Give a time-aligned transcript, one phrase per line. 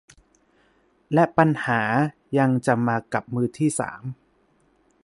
[1.13, 1.81] และปัญหา
[2.37, 4.01] ยังจะมากับมือที่สาม